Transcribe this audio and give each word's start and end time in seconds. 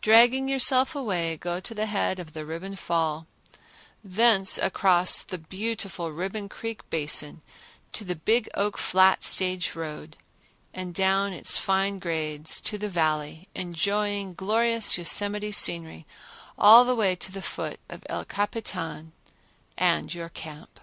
Dragging 0.00 0.48
yourself 0.48 0.94
away, 0.96 1.36
go 1.36 1.60
to 1.60 1.74
the 1.74 1.84
head 1.84 2.18
of 2.18 2.32
the 2.32 2.46
Ribbon 2.46 2.74
Fall, 2.74 3.26
thence 4.02 4.56
across 4.56 5.22
the 5.22 5.36
beautiful 5.36 6.10
Ribbon 6.10 6.48
Creek 6.48 6.88
Basin 6.88 7.42
to 7.92 8.02
the 8.02 8.14
Big 8.16 8.48
Oak 8.54 8.78
Flat 8.78 9.22
stage 9.22 9.74
road, 9.74 10.16
and 10.72 10.94
down 10.94 11.34
its 11.34 11.58
fine 11.58 11.98
grades 11.98 12.62
to 12.62 12.78
the 12.78 12.88
Valley, 12.88 13.48
enjoying 13.54 14.32
glorious 14.32 14.96
Yosemite 14.96 15.52
scenery 15.52 16.06
all 16.56 16.86
the 16.86 16.96
way 16.96 17.14
to 17.16 17.30
the 17.30 17.42
foot 17.42 17.78
of 17.90 18.02
El 18.06 18.24
Capitan 18.24 19.12
and 19.76 20.14
your 20.14 20.30
camp. 20.30 20.80